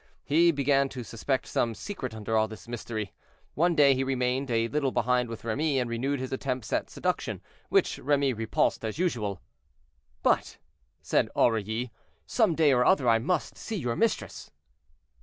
He 0.23 0.49
began 0.51 0.89
to 0.89 1.03
suspect 1.03 1.45
some 1.45 1.75
secret 1.75 2.15
under 2.15 2.35
all 2.35 2.47
this 2.47 2.67
mystery. 2.67 3.13
One 3.53 3.75
day 3.75 3.93
he 3.93 4.03
remained 4.03 4.49
a 4.49 4.67
little 4.67 4.91
behind 4.91 5.29
with 5.29 5.43
Remy, 5.45 5.77
and 5.77 5.87
renewed 5.87 6.19
his 6.19 6.33
attempts 6.33 6.73
at 6.73 6.89
seduction, 6.89 7.39
which 7.69 7.99
Remy 7.99 8.33
repulsed 8.33 8.83
as 8.83 8.97
usual. 8.97 9.43
"But," 10.23 10.57
said 11.03 11.29
Aurilly, 11.35 11.91
"some 12.25 12.55
day 12.55 12.73
or 12.73 12.83
other 12.83 13.07
I 13.07 13.19
must 13.19 13.57
see 13.59 13.75
your 13.75 13.95
mistress." 13.95 14.49